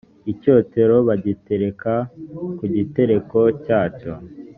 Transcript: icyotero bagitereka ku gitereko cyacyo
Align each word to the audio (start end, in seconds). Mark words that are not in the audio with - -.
icyotero 0.31 0.95
bagitereka 1.07 1.93
ku 2.57 2.65
gitereko 2.75 3.39
cyacyo 3.63 4.13